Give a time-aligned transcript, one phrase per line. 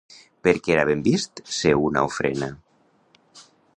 [0.45, 2.51] Per què era ben vist ser una ofrena?